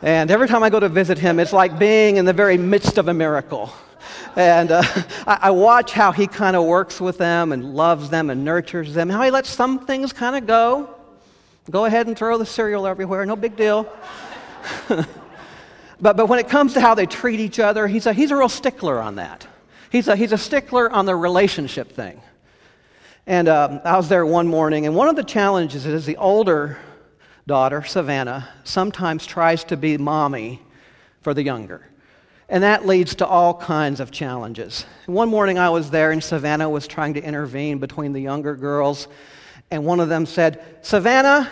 And 0.02 0.30
every 0.30 0.48
time 0.48 0.62
I 0.62 0.70
go 0.70 0.80
to 0.80 0.88
visit 0.88 1.18
him, 1.18 1.38
it's 1.38 1.52
like 1.52 1.78
being 1.78 2.16
in 2.16 2.24
the 2.24 2.32
very 2.32 2.56
midst 2.56 2.96
of 2.96 3.08
a 3.08 3.14
miracle. 3.14 3.72
And 4.36 4.70
uh, 4.70 4.82
I, 5.26 5.38
I 5.42 5.50
watch 5.50 5.92
how 5.92 6.12
he 6.12 6.26
kind 6.26 6.56
of 6.56 6.64
works 6.64 7.00
with 7.00 7.18
them 7.18 7.52
and 7.52 7.74
loves 7.74 8.10
them 8.10 8.30
and 8.30 8.44
nurtures 8.44 8.94
them, 8.94 9.08
how 9.08 9.22
he 9.22 9.30
lets 9.30 9.50
some 9.50 9.86
things 9.86 10.12
kind 10.12 10.36
of 10.36 10.46
go. 10.46 10.94
Go 11.70 11.84
ahead 11.84 12.06
and 12.06 12.16
throw 12.16 12.38
the 12.38 12.46
cereal 12.46 12.86
everywhere, 12.86 13.24
no 13.26 13.36
big 13.36 13.56
deal. 13.56 13.86
But, 16.00 16.16
but 16.16 16.26
when 16.26 16.38
it 16.38 16.48
comes 16.48 16.74
to 16.74 16.80
how 16.80 16.94
they 16.94 17.06
treat 17.06 17.40
each 17.40 17.58
other, 17.58 17.86
he's 17.86 18.06
a, 18.06 18.12
he's 18.12 18.30
a 18.30 18.36
real 18.36 18.48
stickler 18.48 19.00
on 19.00 19.16
that. 19.16 19.46
He's 19.90 20.08
a, 20.08 20.16
he's 20.16 20.32
a 20.32 20.38
stickler 20.38 20.90
on 20.90 21.04
the 21.04 21.14
relationship 21.14 21.92
thing. 21.92 22.20
And 23.26 23.48
um, 23.48 23.80
I 23.84 23.96
was 23.96 24.08
there 24.08 24.24
one 24.24 24.48
morning, 24.48 24.86
and 24.86 24.96
one 24.96 25.08
of 25.08 25.16
the 25.16 25.22
challenges 25.22 25.84
is 25.84 26.06
the 26.06 26.16
older 26.16 26.78
daughter, 27.46 27.82
Savannah, 27.84 28.48
sometimes 28.64 29.26
tries 29.26 29.64
to 29.64 29.76
be 29.76 29.96
mommy 29.98 30.62
for 31.22 31.34
the 31.34 31.42
younger. 31.42 31.86
And 32.48 32.62
that 32.64 32.84
leads 32.84 33.14
to 33.16 33.26
all 33.26 33.54
kinds 33.54 34.00
of 34.00 34.10
challenges. 34.10 34.84
One 35.06 35.28
morning 35.28 35.58
I 35.58 35.70
was 35.70 35.90
there, 35.90 36.10
and 36.10 36.22
Savannah 36.22 36.68
was 36.68 36.88
trying 36.88 37.14
to 37.14 37.22
intervene 37.22 37.78
between 37.78 38.12
the 38.12 38.20
younger 38.20 38.56
girls. 38.56 39.06
And 39.70 39.84
one 39.84 40.00
of 40.00 40.08
them 40.08 40.26
said, 40.26 40.60
Savannah, 40.82 41.48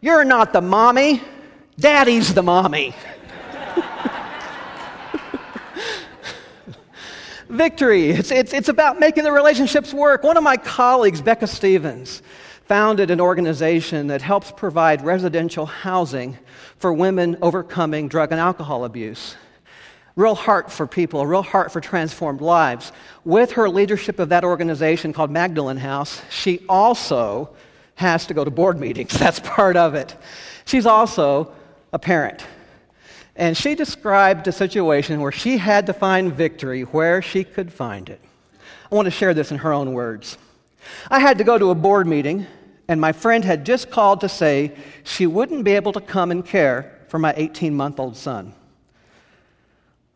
you're 0.00 0.24
not 0.24 0.52
the 0.52 0.60
mommy, 0.60 1.22
daddy's 1.78 2.34
the 2.34 2.42
mommy. 2.42 2.94
Victory. 7.48 8.10
It's, 8.10 8.32
it's, 8.32 8.52
it's 8.52 8.68
about 8.68 8.98
making 8.98 9.22
the 9.24 9.32
relationships 9.32 9.94
work. 9.94 10.24
One 10.24 10.36
of 10.36 10.42
my 10.42 10.56
colleagues, 10.56 11.22
Becca 11.22 11.46
Stevens, 11.46 12.22
founded 12.70 13.10
an 13.10 13.20
organization 13.20 14.06
that 14.06 14.22
helps 14.22 14.52
provide 14.52 15.02
residential 15.04 15.66
housing 15.66 16.38
for 16.78 16.92
women 16.92 17.36
overcoming 17.42 18.06
drug 18.06 18.30
and 18.30 18.40
alcohol 18.40 18.84
abuse. 18.84 19.34
Real 20.14 20.36
heart 20.36 20.70
for 20.70 20.86
people, 20.86 21.20
a 21.20 21.26
real 21.26 21.42
heart 21.42 21.72
for 21.72 21.80
transformed 21.80 22.40
lives. 22.40 22.92
With 23.24 23.50
her 23.54 23.68
leadership 23.68 24.20
of 24.20 24.28
that 24.28 24.44
organization 24.44 25.12
called 25.12 25.32
Magdalene 25.32 25.78
House, 25.78 26.22
she 26.30 26.64
also 26.68 27.50
has 27.96 28.24
to 28.26 28.34
go 28.34 28.44
to 28.44 28.52
board 28.52 28.78
meetings. 28.78 29.10
That's 29.18 29.40
part 29.40 29.76
of 29.76 29.96
it. 29.96 30.14
She's 30.64 30.86
also 30.86 31.52
a 31.92 31.98
parent. 31.98 32.46
And 33.34 33.56
she 33.56 33.74
described 33.74 34.46
a 34.46 34.52
situation 34.52 35.20
where 35.20 35.32
she 35.32 35.58
had 35.58 35.86
to 35.86 35.92
find 35.92 36.32
victory 36.32 36.82
where 36.82 37.20
she 37.20 37.42
could 37.42 37.72
find 37.72 38.08
it. 38.08 38.20
I 38.92 38.94
want 38.94 39.06
to 39.06 39.10
share 39.10 39.34
this 39.34 39.50
in 39.50 39.58
her 39.58 39.72
own 39.72 39.92
words. 39.92 40.38
I 41.10 41.18
had 41.18 41.38
to 41.38 41.44
go 41.44 41.58
to 41.58 41.70
a 41.70 41.74
board 41.74 42.06
meeting, 42.06 42.46
and 42.90 43.00
my 43.00 43.12
friend 43.12 43.44
had 43.44 43.64
just 43.64 43.88
called 43.88 44.20
to 44.20 44.28
say 44.28 44.72
she 45.04 45.24
wouldn't 45.24 45.62
be 45.62 45.76
able 45.76 45.92
to 45.92 46.00
come 46.00 46.32
and 46.32 46.44
care 46.44 46.98
for 47.06 47.20
my 47.20 47.32
18 47.36 47.72
month 47.72 48.00
old 48.00 48.16
son. 48.16 48.52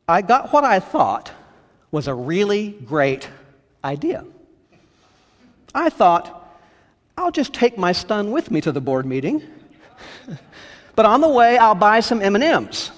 I 0.09 0.23
got 0.23 0.53
what 0.53 0.65
I 0.65 0.81
thought 0.81 1.31
was 1.93 2.09
a 2.09 2.15
really 2.15 2.71
great 2.85 3.29
idea. 3.85 4.25
I 5.73 5.89
thought, 5.89 6.53
I'll 7.17 7.31
just 7.31 7.55
take 7.55 7.79
my 7.79 7.93
son 7.93 8.33
with 8.33 8.51
me 8.51 8.61
to 8.63 8.73
the 8.73 8.81
board 8.81 9.07
meeting, 9.07 9.41
but 10.97 11.07
on 11.07 11.21
the 11.21 11.29
way, 11.29 11.57
I'll 11.57 11.77
buy 11.77 12.01
some 12.01 12.21
M&Ms. 12.21 12.91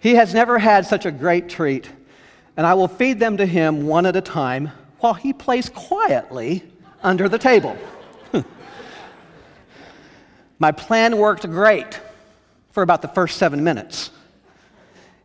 He 0.00 0.16
has 0.16 0.34
never 0.34 0.58
had 0.58 0.84
such 0.84 1.06
a 1.06 1.10
great 1.10 1.48
treat, 1.48 1.88
and 2.58 2.66
I 2.66 2.74
will 2.74 2.88
feed 2.88 3.20
them 3.20 3.38
to 3.38 3.46
him 3.46 3.86
one 3.86 4.04
at 4.04 4.16
a 4.16 4.20
time 4.20 4.70
while 4.98 5.14
he 5.14 5.32
plays 5.32 5.70
quietly 5.70 6.62
under 7.02 7.26
the 7.26 7.38
table. 7.38 7.74
My 10.58 10.72
plan 10.72 11.18
worked 11.18 11.48
great 11.50 12.00
for 12.70 12.82
about 12.82 13.02
the 13.02 13.08
first 13.08 13.36
seven 13.36 13.62
minutes. 13.62 14.10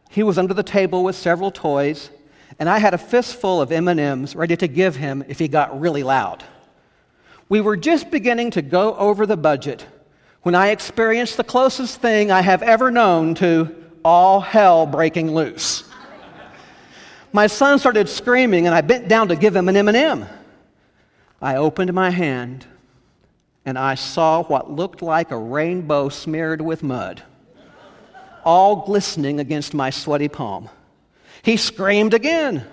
He 0.09 0.23
was 0.23 0.37
under 0.37 0.53
the 0.53 0.63
table 0.63 1.03
with 1.03 1.15
several 1.15 1.51
toys, 1.51 2.09
and 2.59 2.69
I 2.69 2.79
had 2.79 2.93
a 2.93 2.97
fistful 2.97 3.61
of 3.61 3.71
M&Ms 3.71 4.35
ready 4.35 4.57
to 4.57 4.67
give 4.67 4.97
him 4.97 5.23
if 5.29 5.39
he 5.39 5.47
got 5.47 5.79
really 5.79 6.03
loud. 6.03 6.43
We 7.47 7.61
were 7.61 7.77
just 7.77 8.11
beginning 8.11 8.51
to 8.51 8.61
go 8.61 8.95
over 8.95 9.25
the 9.25 9.37
budget 9.37 9.85
when 10.43 10.55
I 10.55 10.69
experienced 10.69 11.37
the 11.37 11.43
closest 11.43 12.01
thing 12.01 12.31
I 12.31 12.41
have 12.41 12.61
ever 12.61 12.91
known 12.91 13.35
to 13.35 13.73
all 14.03 14.41
hell 14.41 14.85
breaking 14.85 15.33
loose. 15.33 15.83
My 17.31 17.47
son 17.47 17.79
started 17.79 18.09
screaming, 18.09 18.65
and 18.65 18.75
I 18.75 18.81
bent 18.81 19.07
down 19.07 19.29
to 19.29 19.37
give 19.37 19.55
him 19.55 19.69
an 19.69 19.77
M&M. 19.77 20.25
I 21.41 21.55
opened 21.55 21.93
my 21.93 22.09
hand 22.09 22.65
and 23.65 23.77
I 23.77 23.95
saw 23.95 24.43
what 24.43 24.71
looked 24.71 25.01
like 25.01 25.31
a 25.31 25.37
rainbow 25.37 26.09
smeared 26.09 26.61
with 26.61 26.83
mud, 26.83 27.21
all 28.43 28.77
glistening 28.85 29.39
against 29.39 29.73
my 29.73 29.89
sweaty 29.89 30.27
palm. 30.27 30.69
He 31.43 31.57
screamed 31.57 32.13
again. 32.13 32.65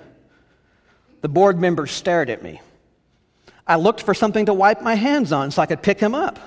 The 1.21 1.29
board 1.29 1.59
members 1.59 1.91
stared 1.91 2.31
at 2.31 2.43
me. 2.43 2.61
I 3.67 3.77
looked 3.77 4.03
for 4.03 4.15
something 4.15 4.47
to 4.47 4.55
wipe 4.55 4.81
my 4.81 4.95
hands 4.95 5.33
on 5.33 5.51
so 5.51 5.61
I 5.61 5.67
could 5.67 5.83
pick 5.83 6.01
him 6.01 6.15
up. 6.15 6.39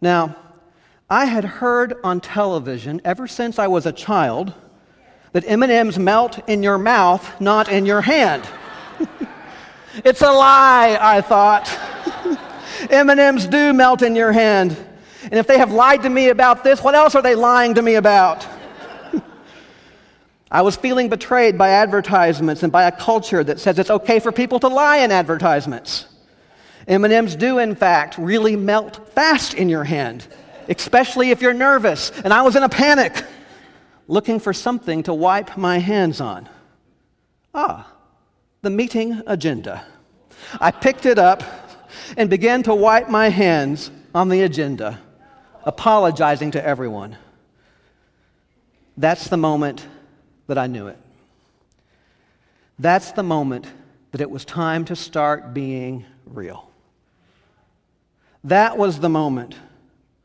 Now, 0.00 0.36
I 1.10 1.26
had 1.26 1.44
heard 1.44 1.94
on 2.02 2.20
television 2.20 3.02
ever 3.04 3.26
since 3.26 3.58
I 3.58 3.66
was 3.66 3.84
a 3.84 3.92
child 3.92 4.54
that 5.32 5.44
M&Ms 5.46 5.98
melt 5.98 6.48
in 6.48 6.62
your 6.62 6.78
mouth, 6.78 7.40
not 7.40 7.70
in 7.70 7.84
your 7.84 8.00
hand. 8.00 8.46
it's 10.04 10.22
a 10.22 10.32
lie, 10.32 10.96
I 11.00 11.20
thought. 11.20 11.68
M&Ms 12.92 13.46
do 13.46 13.72
melt 13.72 14.02
in 14.02 14.14
your 14.14 14.32
hand. 14.32 14.76
And 15.24 15.34
if 15.34 15.46
they 15.46 15.56
have 15.58 15.72
lied 15.72 16.02
to 16.02 16.10
me 16.10 16.28
about 16.28 16.62
this, 16.62 16.82
what 16.82 16.94
else 16.94 17.14
are 17.14 17.22
they 17.22 17.34
lying 17.34 17.74
to 17.74 17.82
me 17.82 17.94
about? 17.94 18.46
I 20.50 20.60
was 20.62 20.76
feeling 20.76 21.08
betrayed 21.08 21.56
by 21.56 21.70
advertisements 21.70 22.62
and 22.62 22.70
by 22.70 22.84
a 22.84 22.92
culture 22.92 23.42
that 23.42 23.58
says 23.58 23.78
it's 23.78 23.90
okay 23.90 24.18
for 24.18 24.30
people 24.30 24.60
to 24.60 24.68
lie 24.68 24.98
in 24.98 25.10
advertisements. 25.10 26.06
M&Ms 26.86 27.36
do 27.36 27.58
in 27.58 27.74
fact 27.74 28.18
really 28.18 28.56
melt 28.56 29.08
fast 29.14 29.54
in 29.54 29.70
your 29.70 29.84
hand, 29.84 30.26
especially 30.68 31.30
if 31.30 31.40
you're 31.40 31.54
nervous. 31.54 32.10
And 32.24 32.32
I 32.32 32.42
was 32.42 32.56
in 32.56 32.62
a 32.62 32.68
panic, 32.68 33.24
looking 34.06 34.38
for 34.38 34.52
something 34.52 35.04
to 35.04 35.14
wipe 35.14 35.56
my 35.56 35.78
hands 35.78 36.20
on. 36.20 36.48
Ah, 37.54 37.90
the 38.60 38.70
meeting 38.70 39.22
agenda. 39.26 39.86
I 40.60 40.72
picked 40.72 41.06
it 41.06 41.18
up 41.18 41.61
and 42.16 42.28
began 42.30 42.62
to 42.64 42.74
wipe 42.74 43.08
my 43.08 43.28
hands 43.28 43.90
on 44.14 44.28
the 44.28 44.42
agenda, 44.42 45.00
apologizing 45.64 46.52
to 46.52 46.64
everyone. 46.64 47.16
That's 48.96 49.28
the 49.28 49.36
moment 49.36 49.86
that 50.46 50.58
I 50.58 50.66
knew 50.66 50.88
it. 50.88 50.98
That's 52.78 53.12
the 53.12 53.22
moment 53.22 53.66
that 54.10 54.20
it 54.20 54.30
was 54.30 54.44
time 54.44 54.84
to 54.86 54.96
start 54.96 55.54
being 55.54 56.04
real. 56.26 56.68
That 58.44 58.76
was 58.76 59.00
the 59.00 59.08
moment 59.08 59.54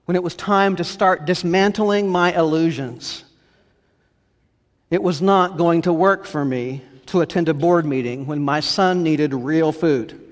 when 0.06 0.16
it 0.16 0.24
was 0.24 0.36
time 0.36 0.76
to 0.78 0.84
start 0.84 1.26
dismantling 1.26 2.10
my 2.10 2.34
illusions. 2.34 3.24
It 4.90 5.04
was 5.04 5.22
not 5.22 5.58
going 5.58 5.84
to 5.84 5.94
work 5.94 6.26
for 6.26 6.44
me 6.44 6.82
to 7.08 7.22
attend 7.22 7.50
a 7.50 7.54
board 7.54 7.86
meeting 7.86 8.26
when 8.26 8.42
my 8.42 8.60
son 8.60 9.04
needed 9.04 9.34
real 9.34 9.72
food. 9.72 10.27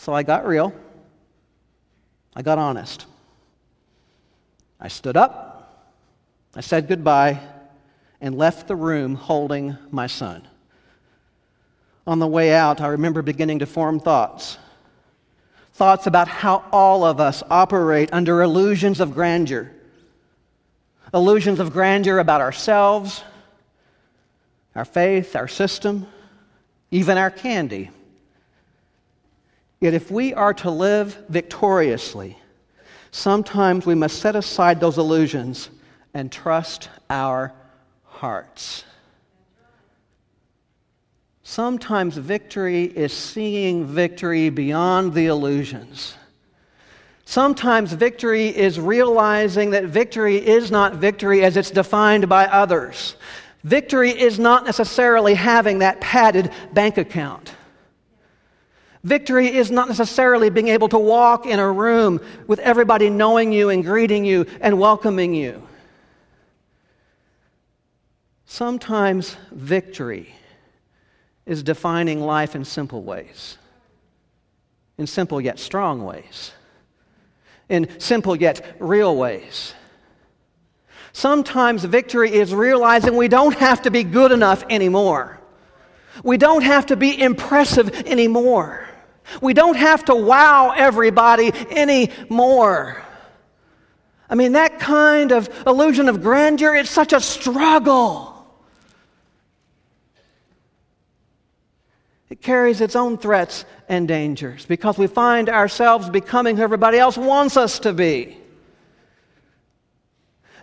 So 0.00 0.14
I 0.14 0.22
got 0.22 0.46
real. 0.46 0.72
I 2.34 2.40
got 2.40 2.56
honest. 2.56 3.04
I 4.80 4.88
stood 4.88 5.14
up. 5.14 5.92
I 6.56 6.62
said 6.62 6.88
goodbye 6.88 7.38
and 8.18 8.34
left 8.34 8.66
the 8.66 8.76
room 8.76 9.14
holding 9.14 9.76
my 9.90 10.06
son. 10.06 10.48
On 12.06 12.18
the 12.18 12.26
way 12.26 12.54
out, 12.54 12.80
I 12.80 12.86
remember 12.86 13.20
beginning 13.20 13.58
to 13.58 13.66
form 13.66 14.00
thoughts. 14.00 14.56
Thoughts 15.74 16.06
about 16.06 16.28
how 16.28 16.64
all 16.72 17.04
of 17.04 17.20
us 17.20 17.42
operate 17.50 18.08
under 18.10 18.40
illusions 18.40 19.00
of 19.00 19.12
grandeur. 19.12 19.70
Illusions 21.12 21.60
of 21.60 21.74
grandeur 21.74 22.20
about 22.20 22.40
ourselves, 22.40 23.22
our 24.74 24.86
faith, 24.86 25.36
our 25.36 25.46
system, 25.46 26.06
even 26.90 27.18
our 27.18 27.30
candy. 27.30 27.90
Yet, 29.80 29.94
if 29.94 30.10
we 30.10 30.34
are 30.34 30.52
to 30.54 30.70
live 30.70 31.24
victoriously, 31.28 32.38
sometimes 33.10 33.86
we 33.86 33.94
must 33.94 34.18
set 34.20 34.36
aside 34.36 34.78
those 34.78 34.98
illusions 34.98 35.70
and 36.12 36.30
trust 36.30 36.90
our 37.08 37.54
hearts. 38.04 38.84
Sometimes 41.42 42.16
victory 42.16 42.84
is 42.84 43.12
seeing 43.12 43.86
victory 43.86 44.50
beyond 44.50 45.14
the 45.14 45.26
illusions. 45.26 46.14
Sometimes 47.24 47.92
victory 47.92 48.48
is 48.48 48.78
realizing 48.78 49.70
that 49.70 49.84
victory 49.84 50.36
is 50.36 50.70
not 50.70 50.96
victory 50.96 51.42
as 51.42 51.56
it's 51.56 51.70
defined 51.70 52.28
by 52.28 52.46
others. 52.46 53.16
Victory 53.64 54.10
is 54.10 54.38
not 54.38 54.64
necessarily 54.64 55.34
having 55.34 55.78
that 55.78 56.00
padded 56.00 56.50
bank 56.72 56.98
account. 56.98 57.54
Victory 59.02 59.48
is 59.48 59.70
not 59.70 59.88
necessarily 59.88 60.50
being 60.50 60.68
able 60.68 60.88
to 60.90 60.98
walk 60.98 61.46
in 61.46 61.58
a 61.58 61.70
room 61.70 62.20
with 62.46 62.58
everybody 62.58 63.08
knowing 63.08 63.50
you 63.50 63.70
and 63.70 63.82
greeting 63.82 64.24
you 64.24 64.46
and 64.60 64.78
welcoming 64.78 65.34
you. 65.34 65.66
Sometimes 68.44 69.36
victory 69.52 70.34
is 71.46 71.62
defining 71.62 72.20
life 72.20 72.54
in 72.54 72.64
simple 72.64 73.02
ways, 73.02 73.56
in 74.98 75.06
simple 75.06 75.40
yet 75.40 75.58
strong 75.58 76.04
ways, 76.04 76.52
in 77.70 77.88
simple 77.98 78.36
yet 78.36 78.76
real 78.80 79.16
ways. 79.16 79.72
Sometimes 81.12 81.84
victory 81.84 82.32
is 82.32 82.54
realizing 82.54 83.16
we 83.16 83.28
don't 83.28 83.56
have 83.56 83.82
to 83.82 83.90
be 83.90 84.04
good 84.04 84.30
enough 84.30 84.62
anymore. 84.68 85.40
We 86.22 86.36
don't 86.36 86.62
have 86.62 86.86
to 86.86 86.96
be 86.96 87.18
impressive 87.18 87.88
anymore. 88.06 88.89
We 89.40 89.54
don't 89.54 89.76
have 89.76 90.04
to 90.06 90.14
wow 90.14 90.72
everybody 90.76 91.52
anymore. 91.70 93.02
I 94.28 94.34
mean, 94.36 94.52
that 94.52 94.78
kind 94.78 95.32
of 95.32 95.48
illusion 95.66 96.08
of 96.08 96.22
grandeur, 96.22 96.76
it's 96.76 96.90
such 96.90 97.12
a 97.12 97.20
struggle. 97.20 98.30
It 102.28 102.40
carries 102.40 102.80
its 102.80 102.94
own 102.94 103.18
threats 103.18 103.64
and 103.88 104.06
dangers 104.06 104.64
because 104.64 104.96
we 104.96 105.08
find 105.08 105.48
ourselves 105.48 106.08
becoming 106.08 106.56
who 106.56 106.62
everybody 106.62 106.96
else 106.96 107.18
wants 107.18 107.56
us 107.56 107.80
to 107.80 107.92
be. 107.92 108.36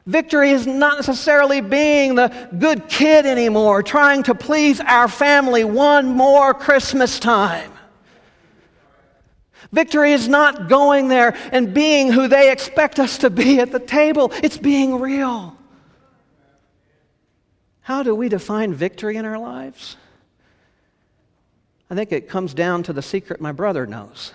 Victory 0.06 0.52
is 0.52 0.66
not 0.66 0.96
necessarily 0.96 1.60
being 1.60 2.16
the 2.16 2.48
good 2.58 2.88
kid 2.88 3.26
anymore, 3.26 3.84
trying 3.84 4.24
to 4.24 4.34
please 4.34 4.80
our 4.80 5.10
family 5.10 5.66
one 5.66 6.06
more 6.06 6.54
Christmas 6.54 7.20
time. 7.20 7.74
Victory 9.72 10.14
is 10.14 10.28
not 10.28 10.70
going 10.70 11.08
there 11.08 11.36
and 11.52 11.74
being 11.74 12.12
who 12.12 12.28
they 12.28 12.52
expect 12.52 13.00
us 13.00 13.18
to 13.20 13.30
be 13.30 13.60
at 13.60 13.72
the 13.72 13.80
table, 13.80 14.32
it's 14.44 14.58
being 14.58 15.00
real. 15.00 15.58
How 17.82 18.04
do 18.04 18.14
we 18.14 18.30
define 18.30 18.74
victory 18.74 19.16
in 19.16 19.26
our 19.26 19.40
lives? 19.40 19.96
I 21.90 21.96
think 21.96 22.12
it 22.12 22.28
comes 22.28 22.54
down 22.54 22.84
to 22.84 22.94
the 22.94 23.02
secret 23.02 23.40
my 23.40 23.52
brother 23.52 23.86
knows. 23.86 24.34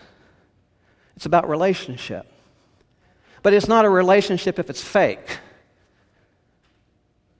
It's 1.17 1.27
about 1.27 1.49
relationship. 1.49 2.27
But 3.43 3.53
it's 3.53 3.69
not 3.69 3.85
a 3.85 3.91
relationship 3.91 4.59
if 4.59 4.71
it's 4.71 4.81
fake. 4.81 5.39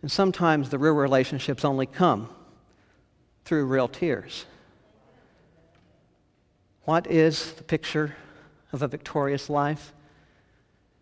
And 0.03 0.11
sometimes 0.11 0.69
the 0.69 0.79
real 0.79 0.95
relationships 0.95 1.65
only 1.65 1.87
come 1.87 2.29
through 3.45 3.67
real 3.67 3.89
tears. 3.89 4.45
What 6.85 7.07
is 7.07 7.53
the 7.53 7.63
picture 7.63 8.17
of 8.73 8.83
a 8.83 8.89
victorious 8.89 9.49
life? 9.49 9.93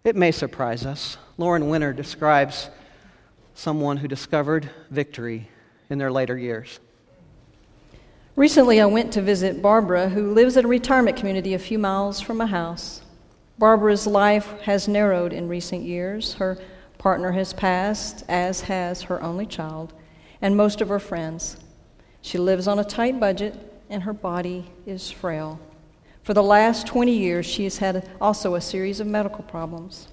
It 0.04 0.14
may 0.14 0.30
surprise 0.30 0.84
us. 0.84 1.16
Lauren 1.38 1.70
Winner 1.70 1.94
describes 1.94 2.68
someone 3.54 3.96
who 3.96 4.06
discovered 4.06 4.68
victory 4.90 5.48
in 5.88 5.96
their 5.96 6.12
later 6.12 6.36
years. 6.36 6.80
Recently, 8.36 8.78
I 8.78 8.86
went 8.86 9.12
to 9.14 9.22
visit 9.22 9.62
Barbara, 9.62 10.10
who 10.10 10.34
lives 10.34 10.58
in 10.58 10.66
a 10.66 10.68
retirement 10.68 11.16
community 11.16 11.54
a 11.54 11.58
few 11.58 11.78
miles 11.78 12.20
from 12.20 12.36
my 12.36 12.46
house. 12.46 13.00
Barbara's 13.58 14.06
life 14.06 14.48
has 14.62 14.86
narrowed 14.86 15.32
in 15.32 15.48
recent 15.48 15.82
years. 15.82 16.34
Her 16.34 16.58
partner 16.98 17.32
has 17.32 17.54
passed, 17.54 18.22
as 18.28 18.62
has 18.62 19.02
her 19.02 19.22
only 19.22 19.46
child, 19.46 19.94
and 20.42 20.56
most 20.56 20.82
of 20.82 20.88
her 20.88 20.98
friends. 20.98 21.56
She 22.20 22.36
lives 22.36 22.68
on 22.68 22.78
a 22.78 22.84
tight 22.84 23.18
budget, 23.18 23.54
and 23.88 24.02
her 24.02 24.12
body 24.12 24.70
is 24.86 25.10
frail. 25.10 25.58
For 26.30 26.34
the 26.34 26.44
last 26.44 26.86
20 26.86 27.10
years, 27.10 27.44
she 27.44 27.64
has 27.64 27.78
had 27.78 28.08
also 28.20 28.54
a 28.54 28.60
series 28.60 29.00
of 29.00 29.08
medical 29.08 29.42
problems. 29.42 30.06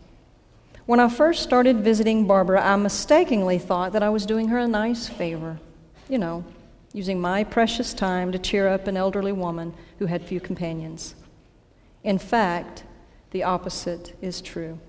When 0.88 1.00
I 1.00 1.10
first 1.10 1.44
started 1.44 1.82
visiting 1.82 2.26
Barbara, 2.26 2.60
I 2.60 2.76
mistakenly 2.76 3.60
thought 3.60 3.94
that 3.94 4.02
I 4.02 4.10
was 4.10 4.26
doing 4.26 4.48
her 4.48 4.58
a 4.58 4.68
nice 4.68 5.08
favor. 5.08 5.60
You 6.10 6.18
know, 6.18 6.44
using 6.92 7.22
my 7.22 7.44
precious 7.44 7.94
time 7.94 8.32
to 8.32 8.40
cheer 8.40 8.68
up 8.68 8.88
an 8.88 8.98
elderly 8.98 9.32
woman 9.32 9.76
who 10.00 10.08
had 10.08 10.24
few 10.24 10.40
companions. 10.40 11.14
In 12.04 12.18
fact, 12.18 12.84
the 13.30 13.44
opposite 13.44 14.18
is 14.20 14.42
true. 14.42 14.80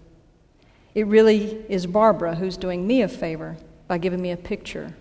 It 0.94 1.06
really 1.08 1.62
is 1.68 1.84
Barbara 1.84 2.36
who's 2.36 2.56
doing 2.56 2.86
me 2.86 3.02
a 3.02 3.08
favor 3.08 3.58
by 3.86 3.98
giving 3.98 4.22
me 4.22 4.30
a 4.30 4.36
picture, 4.38 4.94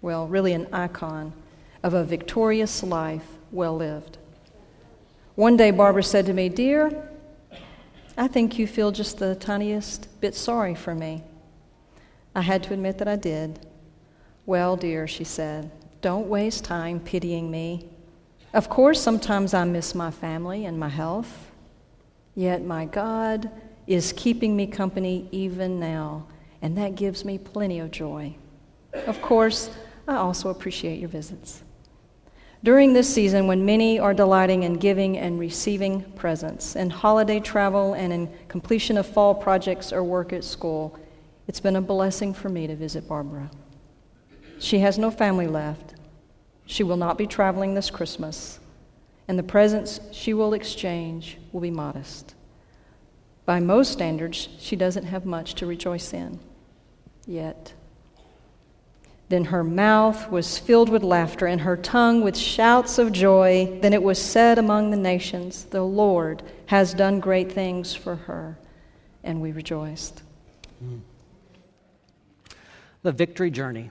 well, 0.00 0.28
really 0.28 0.54
an 0.54 0.66
icon, 0.72 1.34
of 1.82 1.92
a 1.92 2.04
victorious 2.04 2.82
life 2.82 3.36
well 3.52 3.76
lived. 3.76 4.16
One 5.38 5.56
day, 5.56 5.70
Barbara 5.70 6.02
said 6.02 6.26
to 6.26 6.32
me, 6.32 6.48
Dear, 6.48 6.90
I 8.16 8.26
think 8.26 8.58
you 8.58 8.66
feel 8.66 8.90
just 8.90 9.20
the 9.20 9.36
tiniest 9.36 10.08
bit 10.20 10.34
sorry 10.34 10.74
for 10.74 10.96
me. 10.96 11.22
I 12.34 12.40
had 12.40 12.64
to 12.64 12.72
admit 12.74 12.98
that 12.98 13.06
I 13.06 13.14
did. 13.14 13.64
Well, 14.46 14.74
dear, 14.74 15.06
she 15.06 15.22
said, 15.22 15.70
don't 16.00 16.26
waste 16.26 16.64
time 16.64 16.98
pitying 16.98 17.52
me. 17.52 17.88
Of 18.52 18.68
course, 18.68 19.00
sometimes 19.00 19.54
I 19.54 19.62
miss 19.62 19.94
my 19.94 20.10
family 20.10 20.64
and 20.64 20.76
my 20.76 20.88
health. 20.88 21.52
Yet 22.34 22.64
my 22.64 22.86
God 22.86 23.48
is 23.86 24.12
keeping 24.16 24.56
me 24.56 24.66
company 24.66 25.28
even 25.30 25.78
now, 25.78 26.26
and 26.62 26.76
that 26.78 26.96
gives 26.96 27.24
me 27.24 27.38
plenty 27.38 27.78
of 27.78 27.92
joy. 27.92 28.34
Of 28.92 29.22
course, 29.22 29.70
I 30.08 30.16
also 30.16 30.48
appreciate 30.48 30.98
your 30.98 31.10
visits. 31.10 31.62
During 32.64 32.92
this 32.92 33.12
season, 33.12 33.46
when 33.46 33.64
many 33.64 34.00
are 34.00 34.12
delighting 34.12 34.64
in 34.64 34.74
giving 34.74 35.16
and 35.16 35.38
receiving 35.38 36.02
presents, 36.12 36.74
in 36.74 36.90
holiday 36.90 37.38
travel, 37.38 37.94
and 37.94 38.12
in 38.12 38.28
completion 38.48 38.98
of 38.98 39.06
fall 39.06 39.34
projects 39.34 39.92
or 39.92 40.02
work 40.02 40.32
at 40.32 40.42
school, 40.42 40.98
it's 41.46 41.60
been 41.60 41.76
a 41.76 41.80
blessing 41.80 42.34
for 42.34 42.48
me 42.48 42.66
to 42.66 42.74
visit 42.74 43.06
Barbara. 43.06 43.50
She 44.58 44.80
has 44.80 44.98
no 44.98 45.10
family 45.10 45.46
left. 45.46 45.94
She 46.66 46.82
will 46.82 46.96
not 46.96 47.16
be 47.16 47.28
traveling 47.28 47.74
this 47.74 47.90
Christmas, 47.90 48.58
and 49.28 49.38
the 49.38 49.44
presents 49.44 50.00
she 50.10 50.34
will 50.34 50.52
exchange 50.52 51.38
will 51.52 51.60
be 51.60 51.70
modest. 51.70 52.34
By 53.46 53.60
most 53.60 53.92
standards, 53.92 54.48
she 54.58 54.74
doesn't 54.74 55.04
have 55.04 55.24
much 55.24 55.54
to 55.54 55.66
rejoice 55.66 56.12
in 56.12 56.40
yet. 57.24 57.72
Then 59.28 59.44
her 59.46 59.62
mouth 59.62 60.30
was 60.30 60.58
filled 60.58 60.88
with 60.88 61.02
laughter, 61.02 61.46
and 61.46 61.60
her 61.60 61.76
tongue 61.76 62.22
with 62.22 62.36
shouts 62.36 62.98
of 62.98 63.12
joy. 63.12 63.78
Then 63.82 63.92
it 63.92 64.02
was 64.02 64.18
said 64.18 64.58
among 64.58 64.90
the 64.90 64.96
nations, 64.96 65.64
The 65.64 65.82
Lord 65.82 66.42
has 66.66 66.94
done 66.94 67.20
great 67.20 67.52
things 67.52 67.94
for 67.94 68.16
her. 68.16 68.58
And 69.22 69.42
we 69.42 69.52
rejoiced. 69.52 70.22
Hmm. 70.78 70.98
The 73.02 73.12
victory 73.12 73.50
journey. 73.50 73.90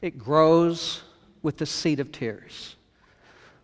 It 0.00 0.18
grows 0.18 1.02
with 1.42 1.58
the 1.58 1.66
seed 1.66 2.00
of 2.00 2.10
tears. 2.10 2.76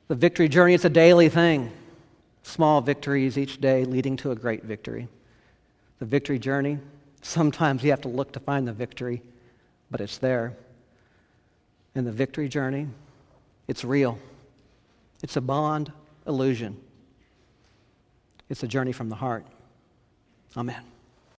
The 0.09 0.15
victory 0.15 0.49
journey, 0.49 0.75
it's 0.75 0.85
a 0.85 0.91
daily 0.91 1.31
thing. 1.31 1.73
Small 2.43 2.83
victories 2.83 3.39
each 3.39 3.61
day 3.61 3.85
leading 3.87 4.17
to 4.19 4.31
a 4.31 4.35
great 4.35 4.63
victory. 4.63 5.09
The 6.01 6.05
victory 6.05 6.39
journey, 6.39 6.79
sometimes 7.23 7.83
you 7.83 7.91
have 7.91 8.03
to 8.03 8.09
look 8.09 8.33
to 8.33 8.41
find 8.41 8.69
the 8.69 8.73
victory, 8.75 9.23
but 9.91 10.03
it's 10.03 10.19
there 10.19 10.55
in 11.97 12.05
the 12.05 12.13
victory 12.13 12.49
journey, 12.49 12.89
it's 13.69 13.85
real. 13.85 14.19
It's 15.23 15.37
a 15.37 15.41
bond 15.41 15.93
illusion. 16.27 16.77
It's 18.49 18.63
a 18.63 18.69
journey 18.69 18.93
from 18.93 19.09
the 19.09 19.17
heart. 19.17 19.47
Amen. 20.57 20.83